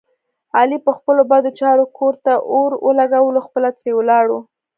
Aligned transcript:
علي 0.57 0.77
په 0.85 0.91
خپلو 0.97 1.21
بدو 1.31 1.49
چارو 1.59 1.85
کور 1.97 2.13
ته 2.25 2.33
اور 2.53 2.71
ولږولو 2.85 3.39
خپله 3.47 3.69
ترې 3.79 3.91
ولاړو. 3.95 4.39